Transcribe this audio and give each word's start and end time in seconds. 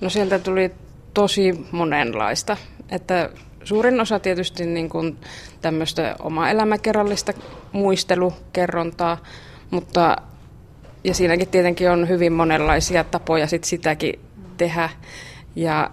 No 0.00 0.10
sieltä 0.10 0.38
tuli 0.38 0.70
tosi 1.14 1.66
monenlaista. 1.72 2.56
Että 2.90 3.30
suurin 3.64 4.00
osa 4.00 4.18
tietysti 4.18 4.66
niin 4.66 4.88
kuin 4.88 5.18
tämmöistä 5.60 6.16
oma 6.18 6.50
elämäkerrallista 6.50 7.32
muistelukerrontaa, 7.72 9.18
mutta 9.70 10.16
ja 11.04 11.14
siinäkin 11.14 11.48
tietenkin 11.48 11.90
on 11.90 12.08
hyvin 12.08 12.32
monenlaisia 12.32 13.04
tapoja 13.04 13.46
sit 13.46 13.64
sitäkin 13.64 14.20
tehdä. 14.56 14.90
Ja, 15.56 15.90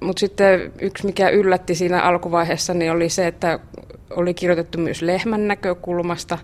mutta 0.00 0.20
sitten 0.20 0.72
yksi, 0.80 1.06
mikä 1.06 1.28
yllätti 1.28 1.74
siinä 1.74 2.02
alkuvaiheessa, 2.02 2.74
niin 2.74 2.92
oli 2.92 3.08
se, 3.08 3.26
että 3.26 3.58
oli 4.10 4.34
kirjoitettu 4.34 4.78
myös 4.78 5.02
lehmän 5.02 5.48
näkökulmasta 5.48 6.38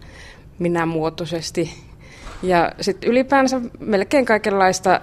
minämuotoisesti. 0.58 1.74
Ja 2.42 2.72
sitten 2.80 3.10
ylipäänsä 3.10 3.60
melkein 3.80 4.24
kaikenlaista 4.24 5.00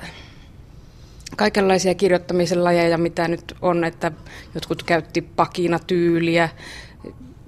kaikenlaisia 1.37 1.95
kirjoittamisen 1.95 2.63
lajeja, 2.63 2.97
mitä 2.97 3.27
nyt 3.27 3.55
on, 3.61 3.83
että 3.83 4.11
jotkut 4.55 4.83
käytti 4.83 5.21
pakina 5.21 5.79
tyyliä, 5.79 6.49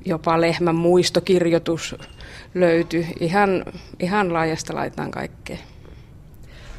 jopa 0.06 0.42
lehmän 0.42 0.76
muistokirjoitus 0.76 1.96
löytyi. 2.56 3.08
Ihan, 3.20 3.66
ihan 4.00 4.34
laajasta 4.34 4.76
laitaan 4.76 5.12
kaikkea. 5.12 5.58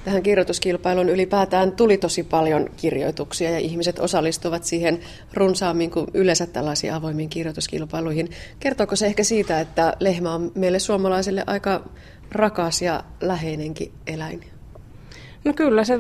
Tähän 0.05 0.23
kirjoituskilpailuun 0.23 1.09
ylipäätään 1.09 1.73
tuli 1.73 1.99
tosi 1.99 2.23
paljon 2.23 2.71
kirjoituksia 2.77 3.51
ja 3.51 3.59
ihmiset 3.59 3.99
osallistuvat 3.99 4.65
siihen 4.65 5.01
runsaammin 5.35 5.91
kuin 5.91 6.07
yleensä 6.15 6.47
tällaisiin 6.47 6.95
avoimiin 6.95 7.29
kirjoituskilpailuihin. 7.29 8.31
Kertooko 8.61 8.97
se 8.97 9.07
ehkä 9.07 9.25
siitä, 9.25 9.61
että 9.61 9.97
lehmä 10.01 10.35
on 10.35 10.53
meille 10.55 10.79
suomalaisille 10.79 11.45
aika 11.47 11.85
rakas 12.33 12.83
ja 12.83 13.05
läheinenkin 13.21 13.93
eläin? 14.07 14.41
No 15.45 15.53
kyllä 15.53 15.85
se 15.85 15.99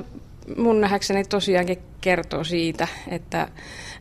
mun 0.56 0.80
nähdäkseni 0.80 1.24
tosiaankin 1.24 1.78
kertoo 2.01 2.45
siitä, 2.45 2.88
että 3.09 3.48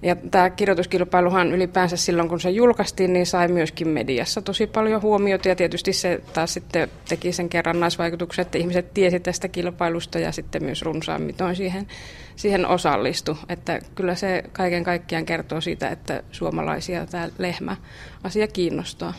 ja 0.02 0.16
tämä 0.16 0.50
kirjoituskilpailuhan 0.50 1.52
ylipäänsä 1.52 1.98
silloin, 1.98 2.30
kun 2.30 2.40
se 2.40 2.50
julkaistiin, 2.50 3.14
niin 3.14 3.26
sai 3.26 3.48
myöskin 3.48 3.88
mediassa 3.88 4.42
tosi 4.42 4.68
paljon 4.68 5.02
huomiota 5.02 5.48
ja 5.48 5.56
tietysti 5.56 5.94
se 5.94 6.22
taas 6.34 6.54
sitten 6.54 6.90
teki 7.10 7.32
sen 7.32 7.50
kerrannaisvaikutuksen, 7.50 8.42
että 8.42 8.58
ihmiset 8.58 8.94
tiesi 8.94 9.20
tästä 9.20 9.48
kilpailusta 9.48 10.20
ja 10.20 10.32
sitten 10.32 10.64
myös 10.64 10.82
runsaammin 10.82 11.36
siihen, 11.54 11.88
siihen 12.36 12.68
osallistu. 12.68 13.38
Että 13.50 13.80
kyllä 13.96 14.16
se 14.16 14.44
kaiken 14.52 14.84
kaikkiaan 14.84 15.26
kertoo 15.26 15.62
siitä, 15.62 15.90
että 15.90 16.24
suomalaisia 16.32 17.06
tämä 17.06 17.30
lehmä 17.38 17.78
asia 18.24 18.48
kiinnostaa. 18.48 19.14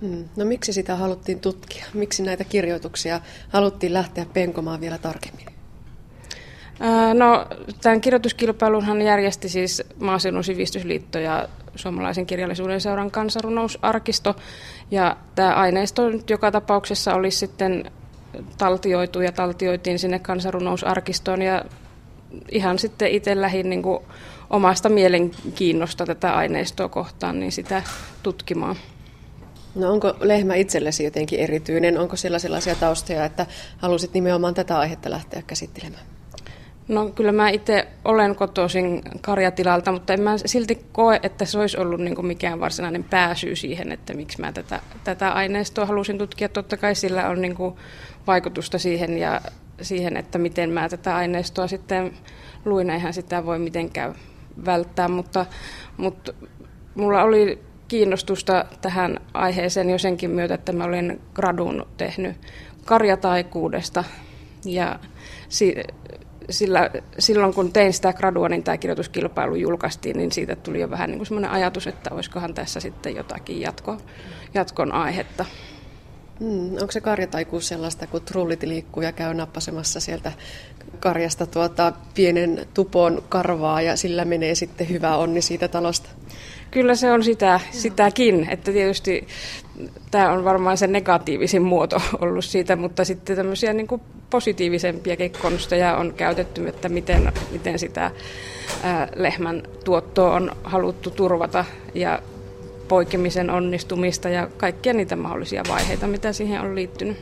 Mm. 0.00 0.24
No 0.36 0.44
miksi 0.44 0.72
sitä 0.72 0.96
haluttiin 0.96 1.40
tutkia? 1.40 1.84
Miksi 1.94 2.22
näitä 2.22 2.44
kirjoituksia 2.44 3.20
haluttiin 3.48 3.94
lähteä 3.94 4.26
penkomaan 4.32 4.80
vielä 4.80 4.98
tarkemmin? 4.98 5.51
No, 7.14 7.46
tämän 7.82 8.00
kirjoituskilpailunhan 8.00 9.02
järjesti 9.02 9.48
siis 9.48 9.82
Maaseudun 10.00 10.44
sivistysliitto 10.44 11.18
ja 11.18 11.48
Suomalaisen 11.76 12.26
kirjallisuuden 12.26 12.80
seuran 12.80 13.10
kansanrunousarkisto. 13.10 14.36
Ja 14.90 15.16
tämä 15.34 15.54
aineisto 15.54 16.08
nyt 16.08 16.30
joka 16.30 16.50
tapauksessa 16.50 17.14
olisi 17.14 17.38
sitten 17.38 17.90
taltioitu 18.58 19.20
ja 19.20 19.32
taltioitiin 19.32 19.98
sinne 19.98 20.18
kansanrunousarkistoon 20.18 21.42
ja 21.42 21.64
ihan 22.50 22.78
sitten 22.78 23.10
itse 23.10 23.40
lähdin 23.40 23.70
niin 23.70 23.82
omasta 24.50 24.88
mielenkiinnosta 24.88 26.06
tätä 26.06 26.32
aineistoa 26.32 26.88
kohtaan, 26.88 27.40
niin 27.40 27.52
sitä 27.52 27.82
tutkimaan. 28.22 28.76
No 29.74 29.92
onko 29.92 30.14
lehmä 30.20 30.54
itsellesi 30.54 31.04
jotenkin 31.04 31.40
erityinen? 31.40 31.98
Onko 31.98 32.16
siellä 32.16 32.38
sellaisia 32.38 32.74
taustoja, 32.74 33.24
että 33.24 33.46
halusit 33.78 34.14
nimenomaan 34.14 34.54
tätä 34.54 34.78
aihetta 34.78 35.10
lähteä 35.10 35.42
käsittelemään? 35.46 36.04
No 36.88 37.08
kyllä 37.08 37.32
mä 37.32 37.48
itse 37.48 37.88
olen 38.04 38.36
kotoisin 38.36 39.02
karjatilalta, 39.20 39.92
mutta 39.92 40.12
en 40.12 40.20
mä 40.20 40.38
silti 40.38 40.86
koe, 40.92 41.20
että 41.22 41.44
se 41.44 41.58
olisi 41.58 41.78
ollut 41.78 42.00
niin 42.00 42.26
mikään 42.26 42.60
varsinainen 42.60 43.04
pääsy 43.04 43.56
siihen, 43.56 43.92
että 43.92 44.14
miksi 44.14 44.40
mä 44.40 44.52
tätä, 44.52 44.80
tätä 45.04 45.32
aineistoa 45.32 45.86
halusin 45.86 46.18
tutkia. 46.18 46.48
Totta 46.48 46.76
kai 46.76 46.94
sillä 46.94 47.28
on 47.28 47.42
niin 47.42 47.56
vaikutusta 48.26 48.78
siihen 48.78 49.18
ja 49.18 49.40
siihen, 49.82 50.16
että 50.16 50.38
miten 50.38 50.70
mä 50.70 50.88
tätä 50.88 51.16
aineistoa 51.16 51.66
sitten 51.66 52.12
luin. 52.64 52.90
Eihän 52.90 53.14
sitä 53.14 53.46
voi 53.46 53.58
mitenkään 53.58 54.14
välttää, 54.66 55.08
mutta, 55.08 55.46
mutta 55.96 56.32
mulla 56.94 57.22
oli 57.22 57.58
kiinnostusta 57.88 58.64
tähän 58.80 59.20
aiheeseen 59.34 59.90
jo 59.90 59.98
senkin 59.98 60.30
myötä, 60.30 60.54
että 60.54 60.72
mä 60.72 60.84
olin 60.84 61.20
gradun 61.34 61.86
tehnyt 61.96 62.36
karjataikuudesta 62.84 64.04
ja 64.64 64.98
si- 65.48 65.82
sillä, 66.50 66.90
silloin 67.18 67.54
kun 67.54 67.72
tein 67.72 67.92
sitä 67.92 68.12
gradua, 68.12 68.48
niin 68.48 68.62
tämä 68.62 68.76
kirjoituskilpailu 68.76 69.54
julkaistiin, 69.54 70.16
niin 70.16 70.32
siitä 70.32 70.56
tuli 70.56 70.80
jo 70.80 70.90
vähän 70.90 71.10
niin 71.10 71.18
kuin 71.18 71.26
semmoinen 71.26 71.50
ajatus, 71.50 71.86
että 71.86 72.14
olisikohan 72.14 72.54
tässä 72.54 72.80
sitten 72.80 73.16
jotakin 73.16 73.60
jatko, 73.60 73.96
jatkon 74.54 74.92
aihetta. 74.92 75.44
Hmm, 76.40 76.72
onko 76.72 76.92
se 76.92 77.00
karjataikuus 77.00 77.68
sellaista, 77.68 78.06
kun 78.06 78.22
trullit 78.22 78.62
liikkuu 78.62 79.02
ja 79.02 79.12
käy 79.12 79.34
nappasemassa 79.34 80.00
sieltä 80.00 80.32
karjasta 81.00 81.46
tuota 81.46 81.92
pienen 82.14 82.66
tupon 82.74 83.22
karvaa 83.28 83.82
ja 83.82 83.96
sillä 83.96 84.24
menee 84.24 84.54
sitten 84.54 84.88
hyvä 84.88 85.16
onni 85.16 85.42
siitä 85.42 85.68
talosta? 85.68 86.08
Kyllä 86.72 86.94
se 86.94 87.12
on 87.12 87.24
sitä, 87.24 87.60
sitäkin, 87.70 88.48
että 88.50 88.72
tietysti 88.72 89.26
tämä 90.10 90.32
on 90.32 90.44
varmaan 90.44 90.76
se 90.76 90.86
negatiivisin 90.86 91.62
muoto 91.62 92.02
ollut 92.20 92.44
siitä, 92.44 92.76
mutta 92.76 93.04
sitten 93.04 93.36
tämmöisiä 93.36 93.72
niin 93.72 93.86
kuin 93.86 94.00
positiivisempiakin 94.30 95.32
konsteja 95.42 95.96
on 95.96 96.14
käytetty, 96.16 96.68
että 96.68 96.88
miten, 96.88 97.32
miten 97.50 97.78
sitä 97.78 98.10
ää, 98.82 99.08
lehmän 99.16 99.62
tuottoa 99.84 100.34
on 100.34 100.56
haluttu 100.64 101.10
turvata 101.10 101.64
ja 101.94 102.22
poikimisen 102.88 103.50
onnistumista 103.50 104.28
ja 104.28 104.48
kaikkia 104.56 104.92
niitä 104.92 105.16
mahdollisia 105.16 105.62
vaiheita, 105.68 106.06
mitä 106.06 106.32
siihen 106.32 106.60
on 106.60 106.74
liittynyt. 106.74 107.16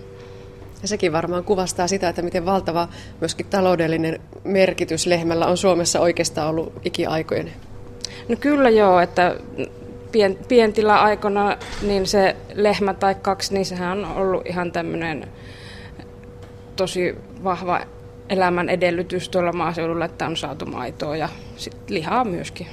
Ja 0.82 0.88
sekin 0.88 1.12
varmaan 1.12 1.44
kuvastaa 1.44 1.88
sitä, 1.88 2.08
että 2.08 2.22
miten 2.22 2.46
valtava 2.46 2.88
myöskin 3.20 3.46
taloudellinen 3.46 4.20
merkitys 4.44 5.06
lehmällä 5.06 5.46
on 5.46 5.56
Suomessa 5.56 6.00
oikeastaan 6.00 6.48
ollut 6.48 6.72
ikiaikojen. 6.84 7.52
No 8.30 8.36
kyllä 8.40 8.70
joo, 8.70 9.00
että 9.00 9.36
pien, 10.12 10.38
pientila-aikana 10.48 11.56
niin 11.82 12.06
se 12.06 12.36
lehmä 12.54 12.94
tai 12.94 13.14
kaksi, 13.14 13.54
niin 13.54 13.66
sehän 13.66 14.04
on 14.04 14.16
ollut 14.16 14.46
ihan 14.46 14.72
tämmöinen 14.72 15.28
tosi 16.76 17.16
vahva 17.44 17.80
elämän 18.28 18.68
edellytys 18.68 19.28
tuolla 19.28 19.52
maaseudulla, 19.52 20.04
että 20.04 20.26
on 20.26 20.36
saatu 20.36 20.66
maitoa 20.66 21.16
ja 21.16 21.28
sit 21.56 21.76
lihaa 21.88 22.24
myöskin. 22.24 22.66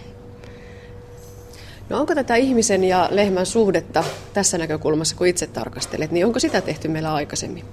No 1.90 2.00
onko 2.00 2.16
tätä 2.16 2.36
ihmisen 2.36 2.84
ja 2.84 3.08
lehmän 3.12 3.46
suhdetta 3.46 4.04
tässä 4.34 4.58
näkökulmassa, 4.58 5.16
kun 5.16 5.28
itse 5.28 5.48
tarkastelet, 5.48 6.12
niin 6.12 6.26
onko 6.26 6.40
sitä 6.40 6.62
tehty 6.62 6.88
meillä 6.88 7.14
aikaisemmin? 7.14 7.66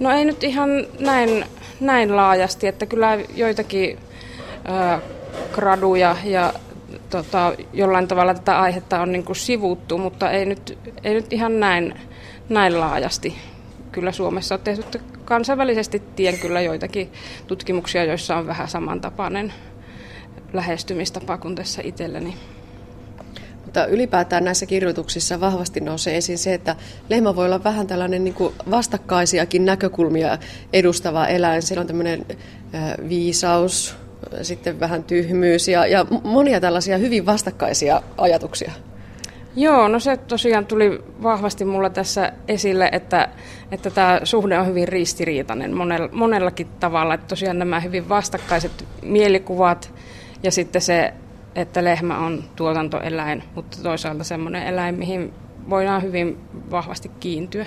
No 0.00 0.10
ei 0.10 0.24
nyt 0.24 0.44
ihan 0.44 0.70
näin, 0.98 1.44
näin 1.80 2.16
laajasti, 2.16 2.66
että 2.66 2.86
kyllä 2.86 3.18
joitakin 3.34 3.98
graduja 5.52 6.16
ja 6.24 6.52
tota, 7.10 7.52
jollain 7.72 8.08
tavalla 8.08 8.34
tätä 8.34 8.60
aihetta 8.60 9.00
on 9.00 9.12
niin 9.12 9.24
kuin 9.24 9.36
sivuttu, 9.36 9.98
mutta 9.98 10.30
ei 10.30 10.46
nyt, 10.46 10.78
ei 11.04 11.14
nyt 11.14 11.32
ihan 11.32 11.60
näin, 11.60 11.94
näin 12.48 12.80
laajasti. 12.80 13.34
Kyllä 13.92 14.12
Suomessa 14.12 14.54
on 14.54 14.60
tehty 14.60 15.00
kansainvälisesti 15.24 16.02
tien 16.16 16.38
kyllä 16.38 16.60
joitakin 16.60 17.12
tutkimuksia, 17.46 18.04
joissa 18.04 18.36
on 18.36 18.46
vähän 18.46 18.68
samantapainen 18.68 19.52
lähestymistapa 20.52 21.38
kuin 21.38 21.54
tässä 21.54 21.82
itselläni. 21.84 22.36
Mutta 23.64 23.86
ylipäätään 23.86 24.44
näissä 24.44 24.66
kirjoituksissa 24.66 25.40
vahvasti 25.40 25.80
nousee 25.80 26.16
esiin 26.16 26.38
se, 26.38 26.54
että 26.54 26.76
lehmä 27.08 27.36
voi 27.36 27.46
olla 27.46 27.64
vähän 27.64 27.86
tällainen 27.86 28.24
niin 28.24 28.34
vastakkaisiakin 28.70 29.64
näkökulmia 29.64 30.38
edustava 30.72 31.26
eläin. 31.26 31.62
Siellä 31.62 31.80
on 31.80 31.86
tämmöinen 31.86 32.26
viisaus, 33.08 33.96
sitten 34.42 34.80
vähän 34.80 35.04
tyhmyys 35.04 35.68
ja, 35.68 35.86
ja 35.86 36.06
monia 36.24 36.60
tällaisia 36.60 36.98
hyvin 36.98 37.26
vastakkaisia 37.26 38.02
ajatuksia. 38.18 38.72
Joo, 39.56 39.88
no 39.88 40.00
se 40.00 40.16
tosiaan 40.16 40.66
tuli 40.66 41.02
vahvasti 41.22 41.64
mulla 41.64 41.90
tässä 41.90 42.32
esille, 42.48 42.88
että, 42.92 43.28
että 43.72 43.90
tämä 43.90 44.20
suhde 44.24 44.58
on 44.58 44.66
hyvin 44.66 44.88
ristiriitainen 44.88 45.76
monella, 45.76 46.08
monellakin 46.12 46.68
tavalla. 46.80 47.14
Että 47.14 47.26
tosiaan 47.26 47.58
nämä 47.58 47.80
hyvin 47.80 48.08
vastakkaiset 48.08 48.84
mielikuvat 49.02 49.94
ja 50.42 50.50
sitten 50.50 50.82
se, 50.82 51.14
että 51.54 51.84
lehmä 51.84 52.18
on 52.18 52.44
tuotantoeläin, 52.56 53.42
mutta 53.54 53.78
toisaalta 53.82 54.24
semmoinen 54.24 54.66
eläin, 54.66 54.94
mihin 54.94 55.32
voidaan 55.70 56.02
hyvin 56.02 56.38
vahvasti 56.70 57.10
kiintyä. 57.20 57.66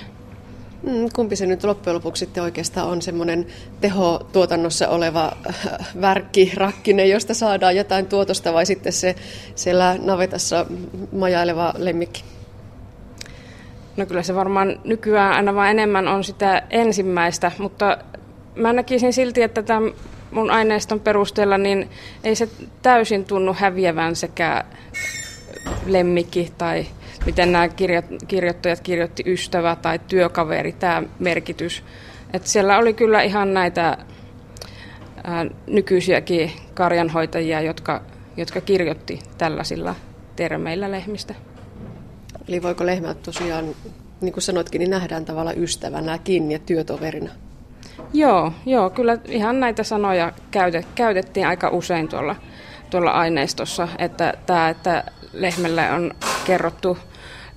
Mm, 0.84 1.10
kumpi 1.16 1.36
se 1.36 1.46
nyt 1.46 1.64
loppujen 1.64 1.96
lopuksi 1.96 2.20
sitten 2.20 2.44
oikeastaan 2.44 2.88
on 2.88 3.02
semmoinen 3.02 3.46
tehotuotannossa 3.82 4.90
oleva 4.90 5.32
äh, 5.48 5.88
värkki, 6.02 6.52
rakkinen, 6.56 7.10
josta 7.10 7.34
saadaan 7.34 7.76
jotain 7.76 8.06
tuotosta 8.06 8.54
vai 8.54 8.66
sitten 8.66 8.94
se 8.94 9.16
siellä 9.56 9.98
navetassa 10.02 10.66
majaileva 11.12 11.74
lemmikki? 11.78 12.24
No 13.98 14.06
kyllä 14.06 14.24
se 14.24 14.36
varmaan 14.36 14.80
nykyään 14.84 15.34
aina 15.34 15.56
vaan 15.56 15.70
enemmän 15.70 16.08
on 16.08 16.24
sitä 16.24 16.64
ensimmäistä, 16.70 17.52
mutta 17.58 17.98
mä 18.56 18.74
näkisin 18.74 19.14
silti, 19.14 19.42
että 19.42 19.64
tämä 19.64 19.92
mun 20.32 20.52
aineiston 20.52 21.00
perusteella, 21.00 21.58
niin 21.58 21.90
ei 22.24 22.36
se 22.36 22.50
täysin 22.82 23.26
tunnu 23.26 23.54
häviävän 23.54 24.16
sekä 24.16 24.64
lemmikki 25.86 26.52
tai 26.58 26.86
miten 27.26 27.52
nämä 27.52 27.70
kirjoittajat 28.28 28.80
kirjoitti 28.80 29.24
ystävä 29.26 29.76
tai 29.76 30.00
työkaveri, 30.08 30.72
tämä 30.72 31.04
merkitys. 31.20 31.84
Että 32.34 32.50
siellä 32.50 32.78
oli 32.78 32.94
kyllä 32.94 33.22
ihan 33.22 33.54
näitä 33.54 33.98
ää, 35.24 35.46
nykyisiäkin 35.68 36.52
karjanhoitajia, 36.74 37.62
jotka, 37.62 38.02
jotka 38.38 38.62
kirjoitti 38.62 39.20
tällaisilla 39.38 39.96
termeillä 40.36 40.92
lehmistä. 40.92 41.36
Eli 42.48 42.62
voiko 42.64 42.86
lehmät 42.86 43.24
tosiaan, 43.24 43.66
niin 44.22 44.34
kuin 44.34 44.44
sanoitkin, 44.44 44.80
niin 44.80 44.90
nähdään 44.90 45.26
tavalla 45.26 45.54
ystävänäkin 45.54 46.52
ja 46.52 46.60
työtoverina? 46.60 47.32
Joo, 48.14 48.54
joo, 48.66 48.90
kyllä 48.90 49.18
ihan 49.28 49.60
näitä 49.60 49.84
sanoja 49.84 50.32
käytettiin 50.96 51.48
aika 51.48 51.70
usein 51.70 52.08
tuolla, 52.08 52.36
tuolla 52.90 53.12
aineistossa, 53.12 53.88
että 53.98 54.34
tämä, 54.46 54.70
että 54.70 55.04
lehmälle 55.34 55.92
on 55.92 56.12
kerrottu 56.46 56.98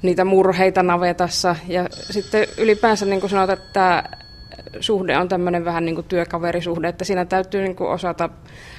niitä 0.03 0.25
murheita 0.25 0.83
navetassa 0.83 1.57
ja 1.69 1.87
sitten 1.91 2.47
ylipäänsä 2.59 3.07
niin 3.07 3.21
kuin 3.21 3.31
sanotaan, 3.31 3.59
että 3.59 3.73
tämä 3.73 4.05
suhde 4.81 5.19
on 5.19 5.29
tämmöinen 5.29 5.65
vähän 5.65 5.85
niin 5.85 5.95
kuin 5.95 6.07
työkaverisuhde, 6.07 6.89
että 6.89 7.05
siinä 7.05 7.25
täytyy 7.25 7.63
niin 7.63 7.77
kuin 7.77 7.91
osata 7.91 8.29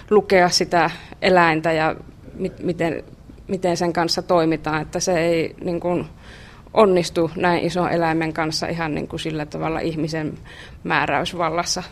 lukea 0.10 0.50
sitä 0.50 0.90
eläintä 1.22 1.72
ja 1.72 1.96
mit, 2.34 2.64
miten, 2.64 3.04
miten 3.48 3.78
sen 3.78 3.94
kanssa 3.94 4.22
toimitaan, 4.22 4.82
että 4.82 5.00
se 5.00 5.20
ei 5.20 5.56
niin 5.62 5.80
kuin 5.80 6.06
onnistu 6.74 7.32
näin 7.36 7.64
ison 7.64 7.92
eläimen 7.92 8.34
kanssa 8.34 8.68
ihan 8.68 8.96
niin 8.96 9.08
kuin 9.08 9.20
sillä 9.20 9.46
tavalla 9.46 9.80
ihmisen 9.80 10.38
määräysvallassa. 10.84 11.84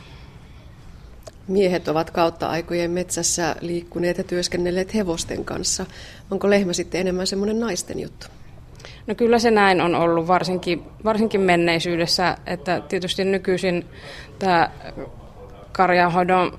Miehet 1.48 1.88
ovat 1.88 2.12
kautta 2.12 2.48
aikojen 2.48 2.92
metsässä 2.92 3.56
liikkuneet 3.62 4.18
ja 4.18 4.24
työskennelleet 4.24 4.94
hevosten 4.94 5.46
kanssa. 5.46 5.86
Onko 6.32 6.50
lehmä 6.50 6.74
sitten 6.74 7.02
enemmän 7.02 7.28
semmoinen 7.28 7.60
naisten 7.60 8.00
juttu? 8.00 8.28
No 9.08 9.16
kyllä 9.16 9.40
se 9.40 9.52
näin 9.52 9.82
on 9.82 9.96
ollut, 9.96 10.28
varsinkin, 10.28 10.84
varsinkin 11.04 11.42
menneisyydessä, 11.42 12.38
että 12.46 12.82
tietysti 12.82 13.26
nykyisin 13.26 13.86
tämä 14.40 14.70
karjanhoidon 15.72 16.58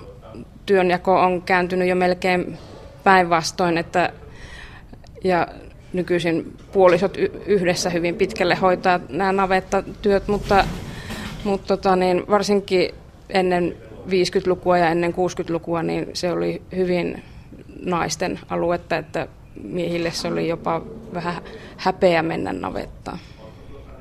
työnjako 0.66 1.20
on 1.20 1.42
kääntynyt 1.42 1.88
jo 1.88 1.94
melkein 1.94 2.58
päinvastoin, 3.04 3.78
että 3.78 4.12
ja 5.24 5.46
nykyisin 5.92 6.56
puolisot 6.72 7.16
yhdessä 7.46 7.90
hyvin 7.90 8.14
pitkälle 8.14 8.54
hoitaa 8.54 9.00
nämä 9.08 9.32
navettatyöt, 9.32 10.28
mutta, 10.28 10.64
mutta 11.44 11.76
tota 11.76 11.96
niin, 11.96 12.24
varsinkin 12.28 12.94
ennen 13.30 13.76
50-lukua 14.06 14.78
ja 14.78 14.88
ennen 14.88 15.12
60-lukua 15.12 15.82
niin 15.82 16.06
se 16.12 16.32
oli 16.32 16.62
hyvin 16.76 17.22
naisten 17.84 18.40
aluetta, 18.48 18.96
että 18.96 19.28
miehille 19.62 20.10
se 20.10 20.28
oli 20.28 20.49
jopa 20.49 20.82
vähän 21.14 21.43
häpeä 21.76 22.22
mennä 22.22 22.52
navettaan. 22.52 23.19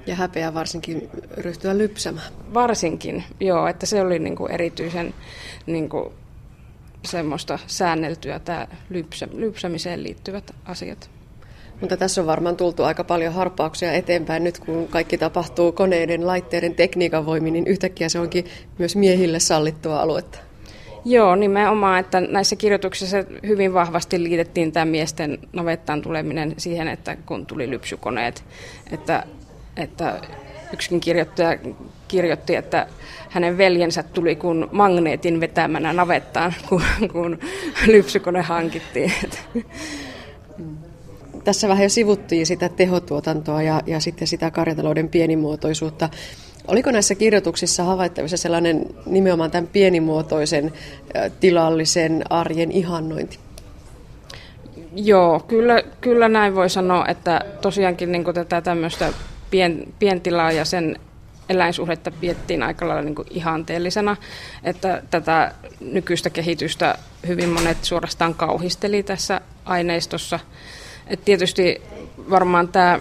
Ja 0.08 0.16
häpeä 0.16 0.54
varsinkin 0.54 1.10
ryhtyä 1.38 1.78
lypsämään. 1.78 2.32
Varsinkin, 2.54 3.24
joo, 3.40 3.68
että 3.68 3.86
se 3.86 4.02
oli 4.02 4.20
niinku 4.20 4.46
erityisen 4.46 5.14
niinku 5.66 6.14
semmoista 7.06 7.60
säänneltyä 7.68 8.40
tämä 8.40 8.68
lypsä, 8.90 9.28
lypsämiseen 9.34 10.04
liittyvät 10.04 10.56
asiat. 10.66 11.10
Mutta 11.82 11.98
tässä 11.98 12.22
on 12.22 12.28
varmaan 12.28 12.58
tultu 12.58 12.84
aika 12.84 13.04
paljon 13.04 13.34
harppauksia 13.34 13.94
eteenpäin 13.94 14.44
nyt, 14.44 14.60
kun 14.60 14.88
kaikki 14.88 15.18
tapahtuu 15.18 15.72
koneiden, 15.72 16.28
laitteiden, 16.28 16.76
tekniikan 16.76 17.26
voimin, 17.26 17.54
niin 17.54 17.68
yhtäkkiä 17.68 18.10
se 18.10 18.20
onkin 18.20 18.46
myös 18.78 18.96
miehille 18.96 19.40
sallittua 19.40 20.02
aluetta. 20.02 20.47
Joo, 21.06 21.36
nimenomaan, 21.36 22.00
että 22.00 22.22
näissä 22.22 22.56
kirjoituksissa 22.56 23.18
hyvin 23.48 23.74
vahvasti 23.74 24.24
liitettiin 24.24 24.72
tämä 24.72 24.86
miesten 24.86 25.38
navettaan 25.54 26.02
tuleminen 26.02 26.54
siihen, 26.58 26.88
että 26.88 27.18
kun 27.26 27.46
tuli 27.46 27.70
lypsykoneet, 27.70 28.44
että, 28.92 29.24
että 29.78 30.22
yksikin 30.74 31.00
kirjoittaja 31.00 31.58
kirjoitti, 32.08 32.56
että 32.56 32.88
hänen 33.30 33.58
veljensä 33.58 34.04
tuli 34.04 34.36
kun 34.36 34.70
magneetin 34.72 35.40
vetämänä 35.40 35.94
navettaan, 35.94 36.54
kun, 36.70 36.82
kun 37.12 37.40
lypsykone 37.88 38.42
hankittiin. 38.42 39.12
Tässä 41.44 41.68
vähän 41.68 41.84
jo 41.84 41.90
sivuttiin 41.90 42.46
sitä 42.46 42.70
tehotuotantoa 42.70 43.62
ja, 43.62 43.82
ja 43.86 44.00
sitten 44.00 44.28
sitä 44.28 44.52
karjatalouden 44.52 45.10
pienimuotoisuutta. 45.10 46.10
Oliko 46.68 46.92
näissä 46.92 47.16
kirjoituksissa 47.16 47.84
havaittavissa 47.84 48.38
sellainen 48.38 48.86
nimenomaan 49.06 49.52
tämän 49.52 49.68
pienimuotoisen 49.68 50.74
tilallisen 51.40 52.24
arjen 52.30 52.72
ihannointi? 52.72 53.40
Joo, 54.96 55.40
kyllä, 55.40 55.84
kyllä 56.02 56.30
näin 56.30 56.56
voi 56.56 56.70
sanoa, 56.70 57.06
että 57.08 57.42
tosiaankin 57.62 58.12
niin 58.12 58.34
tätä 58.34 58.62
tämmöistä 58.62 59.14
pien, 59.52 59.94
pientilaa 60.00 60.52
ja 60.52 60.66
sen 60.66 61.00
eläinsuhdetta 61.50 62.12
piettiin 62.12 62.64
aika 62.64 62.88
lailla 62.88 63.04
niin 63.04 63.16
ihanteellisena, 63.30 64.18
että 64.64 65.04
tätä 65.10 65.52
nykyistä 65.80 66.30
kehitystä 66.30 66.98
hyvin 67.28 67.50
monet 67.50 67.78
suorastaan 67.82 68.34
kauhisteli 68.34 69.04
tässä 69.04 69.42
aineistossa. 69.66 70.40
Et 71.08 71.26
tietysti 71.26 71.82
varmaan 72.30 72.68
tämä 72.68 73.00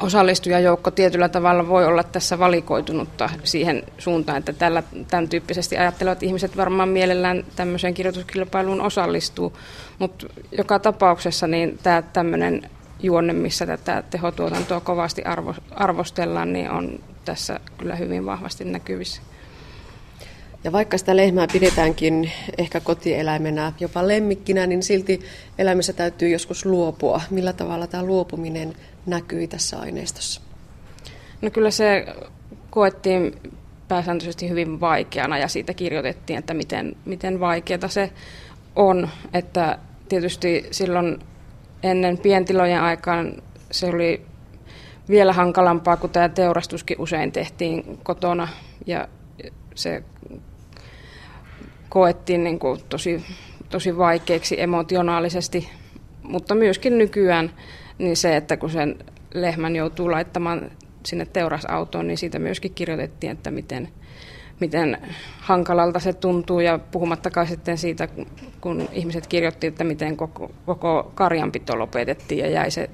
osallistujajoukko 0.00 0.90
tietyllä 0.90 1.28
tavalla 1.28 1.68
voi 1.68 1.86
olla 1.86 2.02
tässä 2.02 2.38
valikoitunutta 2.38 3.30
siihen 3.44 3.82
suuntaan, 3.98 4.38
että 4.38 4.52
tällä, 4.52 4.82
tämän 5.08 5.28
tyyppisesti 5.28 5.76
ajattelevat 5.76 6.22
ihmiset 6.22 6.56
varmaan 6.56 6.88
mielellään 6.88 7.44
tämmöiseen 7.56 7.94
kirjoituskilpailuun 7.94 8.80
osallistuu, 8.80 9.56
mutta 9.98 10.26
joka 10.58 10.78
tapauksessa 10.78 11.46
niin 11.46 11.78
tämä 11.82 12.02
tämmöinen 12.02 12.70
juonne, 13.02 13.32
missä 13.32 13.66
tätä 13.66 14.02
tehotuotantoa 14.10 14.80
kovasti 14.80 15.22
arvo, 15.22 15.54
arvostellaan, 15.70 16.52
niin 16.52 16.70
on 16.70 16.98
tässä 17.24 17.60
kyllä 17.78 17.96
hyvin 17.96 18.26
vahvasti 18.26 18.64
näkyvissä. 18.64 19.22
Ja 20.64 20.72
vaikka 20.72 20.98
sitä 20.98 21.16
lehmää 21.16 21.46
pidetäänkin 21.52 22.32
ehkä 22.58 22.80
kotieläimenä, 22.80 23.72
jopa 23.80 24.08
lemmikkinä, 24.08 24.66
niin 24.66 24.82
silti 24.82 25.20
eläimessä 25.58 25.92
täytyy 25.92 26.28
joskus 26.28 26.66
luopua. 26.66 27.20
Millä 27.30 27.52
tavalla 27.52 27.86
tämä 27.86 28.02
luopuminen 28.02 28.74
näkyi 29.06 29.48
tässä 29.48 29.78
aineistossa? 29.78 30.40
No 31.42 31.50
kyllä 31.50 31.70
se 31.70 32.06
koettiin 32.70 33.34
pääsääntöisesti 33.88 34.48
hyvin 34.48 34.80
vaikeana 34.80 35.38
ja 35.38 35.48
siitä 35.48 35.74
kirjoitettiin, 35.74 36.38
että 36.38 36.54
miten, 36.54 36.96
miten 37.04 37.40
vaikeaa 37.40 37.88
se 37.88 38.10
on. 38.76 39.08
Että 39.34 39.78
tietysti 40.08 40.66
silloin 40.70 41.18
ennen 41.82 42.18
pientilojen 42.18 42.80
aikaan 42.80 43.42
se 43.70 43.86
oli 43.86 44.26
vielä 45.08 45.32
hankalampaa, 45.32 45.96
kun 45.96 46.10
tämä 46.10 46.28
teurastuskin 46.28 47.00
usein 47.00 47.32
tehtiin 47.32 47.98
kotona 48.02 48.48
ja 48.86 49.08
se 49.74 50.02
koettiin 51.90 52.44
niin 52.44 52.58
kuin 52.58 52.80
tosi, 52.88 53.24
tosi 53.70 53.96
vaikeaksi 53.96 54.60
emotionaalisesti, 54.60 55.68
mutta 56.22 56.54
myöskin 56.54 56.98
nykyään 56.98 57.50
niin 57.98 58.16
se, 58.16 58.36
että 58.36 58.56
kun 58.56 58.70
sen 58.70 58.96
lehmän 59.34 59.76
joutuu 59.76 60.10
laittamaan 60.10 60.70
sinne 61.06 61.26
teurasautoon, 61.26 62.06
niin 62.06 62.18
siitä 62.18 62.38
myöskin 62.38 62.74
kirjoitettiin, 62.74 63.32
että 63.32 63.50
miten, 63.50 63.88
miten 64.60 64.98
hankalalta 65.40 66.00
se 66.00 66.12
tuntuu 66.12 66.60
ja 66.60 66.78
puhumattakaan 66.78 67.46
sitten 67.46 67.78
siitä, 67.78 68.08
kun 68.60 68.88
ihmiset 68.92 69.26
kirjoitti, 69.26 69.66
että 69.66 69.84
miten 69.84 70.16
koko, 70.16 70.50
koko 70.66 71.12
karjanpito 71.14 71.78
lopetettiin 71.78 72.38
ja 72.38 72.50
jäi 72.50 72.70
se 72.70 72.90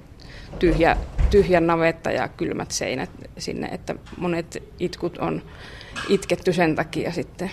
tyhjä, 0.58 0.96
tyhjä 1.30 1.60
navetta 1.60 2.10
ja 2.10 2.28
kylmät 2.28 2.70
seinät 2.70 3.10
sinne, 3.38 3.66
että 3.66 3.94
monet 4.16 4.62
itkut 4.78 5.18
on 5.18 5.42
itketty 6.08 6.52
sen 6.52 6.74
takia 6.74 7.12
sitten. 7.12 7.50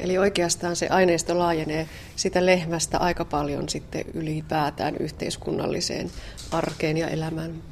Eli 0.00 0.18
oikeastaan 0.18 0.76
se 0.76 0.88
aineisto 0.88 1.38
laajenee 1.38 1.88
sitä 2.16 2.46
lehmästä 2.46 2.98
aika 2.98 3.24
paljon 3.24 3.68
sitten 3.68 4.04
ylipäätään 4.14 4.96
yhteiskunnalliseen 5.00 6.10
arkeen 6.52 6.96
ja 6.96 7.08
elämään. 7.08 7.62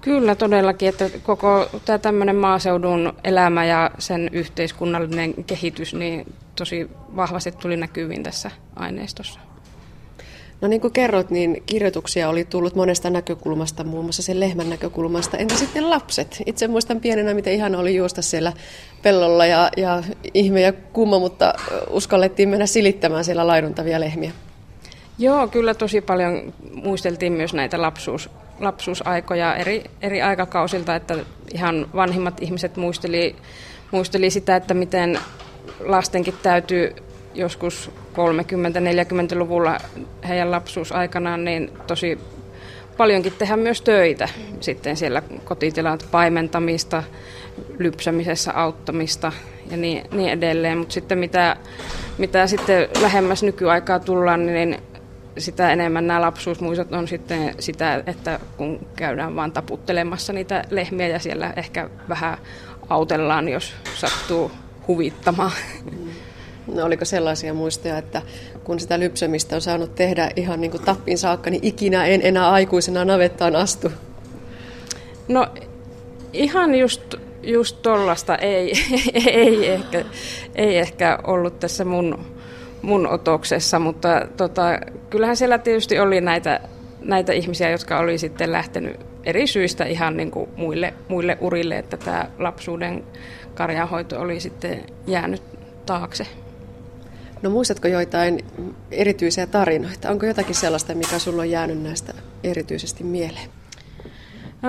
Kyllä 0.00 0.34
todellakin, 0.34 0.88
että 0.88 1.10
koko 1.22 1.70
tämä 1.84 1.98
tämmöinen 1.98 2.36
maaseudun 2.36 3.12
elämä 3.24 3.64
ja 3.64 3.90
sen 3.98 4.30
yhteiskunnallinen 4.32 5.44
kehitys 5.44 5.94
niin 5.94 6.34
tosi 6.56 6.90
vahvasti 7.16 7.52
tuli 7.52 7.76
näkyviin 7.76 8.22
tässä 8.22 8.50
aineistossa. 8.76 9.49
No 10.60 10.68
niin 10.68 10.80
kuin 10.80 10.92
kerrot, 10.92 11.30
niin 11.30 11.62
kirjoituksia 11.66 12.28
oli 12.28 12.44
tullut 12.44 12.74
monesta 12.74 13.10
näkökulmasta, 13.10 13.84
muun 13.84 14.04
muassa 14.04 14.22
sen 14.22 14.40
lehmän 14.40 14.70
näkökulmasta. 14.70 15.36
Entä 15.36 15.54
sitten 15.54 15.90
lapset? 15.90 16.42
Itse 16.46 16.68
muistan 16.68 17.00
pienenä, 17.00 17.34
miten 17.34 17.52
ihan 17.52 17.74
oli 17.74 17.94
juosta 17.94 18.22
siellä 18.22 18.52
pellolla 19.02 19.46
ja, 19.46 19.70
ja 19.76 20.02
ihme 20.34 20.60
ja 20.60 20.72
kumma, 20.72 21.18
mutta 21.18 21.54
uskallettiin 21.90 22.48
mennä 22.48 22.66
silittämään 22.66 23.24
siellä 23.24 23.46
laiduntavia 23.46 24.00
lehmiä. 24.00 24.30
Joo, 25.18 25.48
kyllä 25.48 25.74
tosi 25.74 26.00
paljon 26.00 26.52
muisteltiin 26.72 27.32
myös 27.32 27.54
näitä 27.54 27.82
lapsuus, 27.82 28.30
lapsuusaikoja 28.60 29.56
eri, 29.56 29.84
eri 30.02 30.22
aikakausilta, 30.22 30.96
että 30.96 31.16
ihan 31.54 31.86
vanhimmat 31.94 32.42
ihmiset 32.42 32.76
muisteli, 32.76 33.36
muisteli 33.90 34.30
sitä, 34.30 34.56
että 34.56 34.74
miten 34.74 35.18
lastenkin 35.80 36.34
täytyy 36.42 36.94
joskus 37.34 37.90
30-40-luvulla 38.12 39.78
heidän 40.28 40.50
lapsuusaikanaan 40.50 41.44
niin 41.44 41.72
tosi 41.86 42.18
paljonkin 42.96 43.32
tehdä 43.38 43.56
myös 43.56 43.82
töitä 43.82 44.28
sitten 44.60 44.96
siellä 44.96 45.22
kotitilat 45.44 46.08
paimentamista, 46.10 47.02
lypsämisessä 47.78 48.52
auttamista 48.52 49.32
ja 49.70 49.76
niin, 49.76 50.04
niin 50.12 50.30
edelleen. 50.30 50.78
Mutta 50.78 50.92
sitten 50.94 51.18
mitä, 51.18 51.56
mitä 52.18 52.46
sitten 52.46 52.88
lähemmäs 53.00 53.42
nykyaikaa 53.42 53.98
tullaan, 53.98 54.46
niin 54.46 54.78
sitä 55.38 55.72
enemmän 55.72 56.06
nämä 56.06 56.20
lapsuusmuistot 56.20 56.92
on 56.92 57.08
sitten 57.08 57.54
sitä, 57.58 58.02
että 58.06 58.40
kun 58.56 58.86
käydään 58.96 59.36
vaan 59.36 59.52
taputtelemassa 59.52 60.32
niitä 60.32 60.64
lehmiä 60.70 61.08
ja 61.08 61.18
siellä 61.18 61.52
ehkä 61.56 61.90
vähän 62.08 62.38
autellaan, 62.88 63.48
jos 63.48 63.74
sattuu 63.94 64.50
huvittamaan. 64.88 65.52
No, 66.74 66.84
oliko 66.84 67.04
sellaisia 67.04 67.54
muistoja, 67.54 67.98
että 67.98 68.22
kun 68.64 68.80
sitä 68.80 69.00
lypsämistä 69.00 69.54
on 69.54 69.60
saanut 69.60 69.94
tehdä 69.94 70.30
ihan 70.36 70.60
niin 70.60 70.70
kuin 70.70 70.82
tappin 70.82 71.18
saakka, 71.18 71.50
niin 71.50 71.64
ikinä 71.64 72.06
en 72.06 72.20
enää 72.22 72.50
aikuisena 72.50 73.04
navettaan 73.04 73.56
astu? 73.56 73.92
No 75.28 75.46
ihan 76.32 76.74
just, 76.74 77.14
just 77.42 77.82
tollasta 77.82 78.36
ei, 78.36 78.72
ei, 79.26 79.66
ehkä, 79.66 80.04
ei 80.54 80.78
ehkä 80.78 81.18
ollut 81.24 81.60
tässä 81.60 81.84
mun, 81.84 82.18
mun 82.82 83.06
otoksessa, 83.06 83.78
mutta 83.78 84.26
tota, 84.36 84.62
kyllähän 85.10 85.36
siellä 85.36 85.58
tietysti 85.58 85.98
oli 85.98 86.20
näitä, 86.20 86.60
näitä 87.00 87.32
ihmisiä, 87.32 87.70
jotka 87.70 87.98
oli 87.98 88.18
sitten 88.18 88.52
lähtenyt 88.52 88.96
eri 89.24 89.46
syistä 89.46 89.84
ihan 89.84 90.16
niin 90.16 90.30
kuin 90.30 90.50
muille, 90.56 90.94
muille 91.08 91.38
urille, 91.40 91.78
että 91.78 91.96
tämä 91.96 92.30
lapsuuden 92.38 93.04
karjanhoito 93.54 94.20
oli 94.20 94.40
sitten 94.40 94.84
jäänyt 95.06 95.42
taakse. 95.86 96.26
No 97.42 97.50
muistatko 97.50 97.88
joitain 97.88 98.44
erityisiä 98.90 99.46
tarinoita? 99.46 100.10
Onko 100.10 100.26
jotakin 100.26 100.54
sellaista, 100.54 100.94
mikä 100.94 101.18
sulla 101.18 101.42
on 101.42 101.50
jäänyt 101.50 101.82
näistä 101.82 102.12
erityisesti 102.44 103.04
mieleen? 103.04 103.48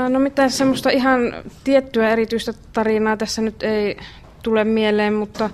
No 0.10 0.20
mitään 0.20 0.52
semmoista 0.52 0.90
ihan 0.90 1.22
tiettyä 1.64 2.10
erityistä 2.10 2.54
tarinaa 2.74 3.18
tässä 3.18 3.42
nyt 3.42 3.64
ei 3.64 3.98
tule 4.44 4.64
mieleen, 4.64 5.14
mutta, 5.14 5.50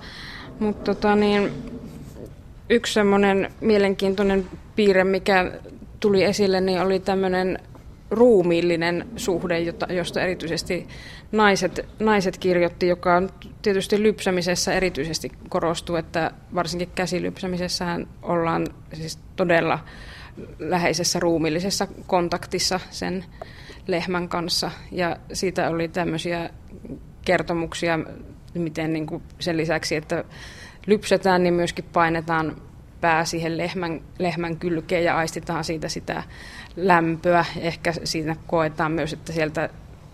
mutta 0.58 0.94
tota 0.94 1.14
niin, 1.14 1.50
yksi 2.70 2.92
semmoinen 2.92 3.52
mielenkiintoinen 3.60 4.46
piirre, 4.76 5.04
mikä 5.04 5.52
tuli 6.00 6.24
esille, 6.24 6.60
niin 6.60 6.80
oli 6.80 7.00
tämmöinen 7.00 7.58
ruumiillinen 8.10 9.08
suhde, 9.16 9.60
jota, 9.60 9.92
josta 9.92 10.22
erityisesti 10.22 10.88
naiset, 11.32 11.86
naiset 11.98 12.38
kirjoitti, 12.38 12.88
joka 12.88 13.16
on 13.16 13.30
tietysti 13.62 14.02
lypsämisessä 14.02 14.72
erityisesti 14.72 15.32
korostuu, 15.48 15.96
että 15.96 16.30
varsinkin 16.54 16.90
käsilypsämisessä 16.94 18.00
ollaan 18.22 18.66
siis 18.92 19.18
todella 19.36 19.78
läheisessä 20.58 21.20
ruumillisessa 21.20 21.88
kontaktissa 22.06 22.80
sen 22.90 23.24
lehmän 23.86 24.28
kanssa. 24.28 24.70
Ja 24.92 25.16
siitä 25.32 25.70
oli 25.70 25.88
tämmöisiä 25.88 26.50
kertomuksia, 27.24 27.98
miten 28.54 28.92
niin 28.92 29.06
kuin 29.06 29.22
sen 29.40 29.56
lisäksi, 29.56 29.96
että 29.96 30.24
lypsetään, 30.86 31.42
niin 31.42 31.54
myöskin 31.54 31.84
painetaan 31.92 32.56
pää 33.00 33.24
siihen 33.24 33.58
lehmän, 33.58 34.00
lehmän 34.18 34.56
kylkeen 34.56 35.04
ja 35.04 35.16
aistitaan 35.16 35.64
siitä 35.64 35.88
sitä 35.88 36.22
lämpöä. 36.76 37.44
Ehkä 37.56 37.92
siinä 38.04 38.36
koetaan 38.46 38.92
myös, 38.92 39.12
että 39.12 39.32
sieltä 39.32 39.68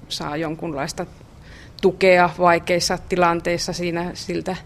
saa 0.09 0.37
jonkunlaista 0.37 1.07
tukea 1.83 2.31
vaikeissa 2.39 2.99
tilanteissa 3.09 3.73
siinä 3.73 4.11
siltä, 4.15 4.57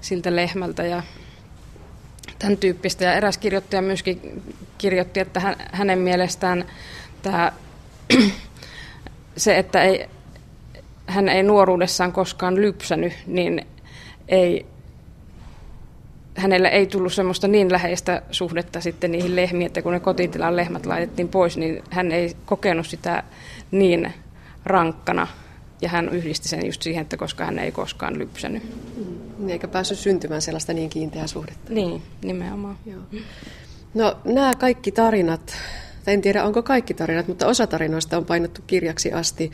siltä 0.00 0.36
lehmältä 0.36 0.82
ja 0.84 1.02
tämän 2.38 2.56
tyyppistä. 2.56 3.04
Ja 3.04 3.14
eräs 3.14 3.38
kirjoittaja 3.38 3.82
myöskin 3.82 4.42
kirjoitti, 4.78 5.20
että 5.20 5.40
hän, 5.40 5.56
hänen 5.72 5.98
mielestään 5.98 6.64
tämä, 7.22 7.52
se, 9.36 9.58
että 9.58 9.82
ei, 9.82 10.06
hän 11.06 11.28
ei 11.28 11.42
nuoruudessaan 11.42 12.12
koskaan 12.12 12.54
lypsänyt, 12.54 13.12
niin 13.26 13.66
ei 14.28 14.66
hänellä 16.36 16.68
ei 16.68 16.86
tullut 16.86 17.12
semmoista 17.12 17.48
niin 17.48 17.72
läheistä 17.72 18.22
suhdetta 18.30 18.80
sitten 18.80 19.12
niihin 19.12 19.36
lehmiin, 19.36 19.66
että 19.66 19.82
kun 19.82 19.92
ne 19.92 20.00
kotitilan 20.00 20.56
lehmät 20.56 20.86
laitettiin 20.86 21.28
pois, 21.28 21.56
niin 21.56 21.82
hän 21.90 22.12
ei 22.12 22.36
kokenut 22.46 22.86
sitä 22.86 23.22
niin 23.70 24.12
rankkana. 24.64 25.26
Ja 25.82 25.88
hän 25.88 26.08
yhdisti 26.08 26.48
sen 26.48 26.66
just 26.66 26.82
siihen, 26.82 27.02
että 27.02 27.16
koska 27.16 27.44
hän 27.44 27.58
ei 27.58 27.72
koskaan 27.72 28.18
lypsänyt. 28.18 28.62
Mm. 28.96 29.48
Eikä 29.48 29.68
päässyt 29.68 29.98
syntymään 29.98 30.42
sellaista 30.42 30.72
niin 30.72 30.90
kiinteää 30.90 31.26
suhdetta. 31.26 31.72
Niin, 31.72 32.02
nimenomaan. 32.24 32.78
Joo. 32.86 33.00
No 33.94 34.16
nämä 34.24 34.52
kaikki 34.58 34.92
tarinat, 34.92 35.56
en 36.06 36.20
tiedä 36.22 36.44
onko 36.44 36.62
kaikki 36.62 36.94
tarinat, 36.94 37.28
mutta 37.28 37.46
osa 37.46 37.66
tarinoista 37.66 38.16
on 38.16 38.24
painettu 38.24 38.60
kirjaksi 38.66 39.12
asti. 39.12 39.52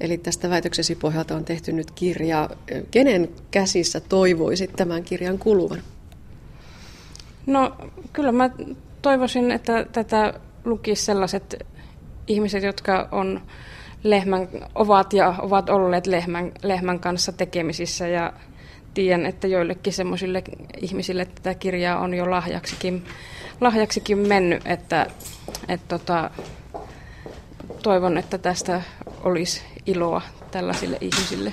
Eli 0.00 0.18
tästä 0.18 0.50
väitöksesi 0.50 0.94
pohjalta 0.94 1.36
on 1.36 1.44
tehty 1.44 1.72
nyt 1.72 1.90
kirja. 1.90 2.50
Kenen 2.90 3.28
käsissä 3.50 4.00
toivoisit 4.00 4.72
tämän 4.76 5.04
kirjan 5.04 5.38
kuluvan? 5.38 5.82
No 7.46 7.76
kyllä 8.12 8.32
mä 8.32 8.50
toivoisin, 9.02 9.50
että 9.50 9.84
tätä 9.92 10.34
lukisi 10.64 11.04
sellaiset 11.04 11.66
ihmiset, 12.26 12.62
jotka 12.62 13.08
on 13.12 13.40
lehmän, 14.02 14.48
ovat 14.74 15.12
ja 15.12 15.34
ovat 15.38 15.70
olleet 15.70 16.06
lehmän, 16.06 16.52
lehmän 16.62 17.00
kanssa 17.00 17.32
tekemisissä 17.32 18.08
ja 18.08 18.32
tiedän, 18.94 19.26
että 19.26 19.46
joillekin 19.46 19.92
semmoisille 19.92 20.42
ihmisille 20.80 21.24
tätä 21.24 21.54
kirjaa 21.54 21.98
on 21.98 22.14
jo 22.14 22.30
lahjaksikin, 22.30 23.04
lahjaksikin 23.60 24.18
mennyt, 24.18 24.66
että, 24.66 25.06
että 25.68 25.98
tota, 25.98 26.30
toivon, 27.82 28.18
että 28.18 28.38
tästä 28.38 28.82
olisi 29.24 29.62
iloa 29.86 30.22
tällaisille 30.50 30.98
ihmisille. 31.00 31.52